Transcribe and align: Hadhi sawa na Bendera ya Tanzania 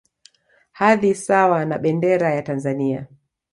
Hadhi 0.71 1.15
sawa 1.15 1.65
na 1.65 1.77
Bendera 1.77 2.35
ya 2.35 2.41
Tanzania 2.43 3.07